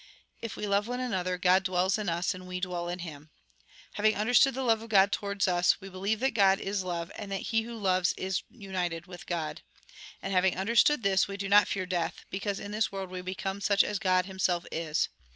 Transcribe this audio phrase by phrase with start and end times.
[0.41, 3.29] If we love one another, God dwells in us, and we dwell in Him.
[3.93, 7.31] Having understood the love of God towards us, we believe that God is love, and
[7.31, 9.61] that he who loves is united with God.
[10.19, 13.61] And having understood this, we do not fear death, because in this world we become
[13.61, 15.07] such as God Himself is.